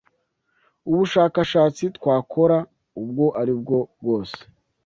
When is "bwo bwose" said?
3.59-4.39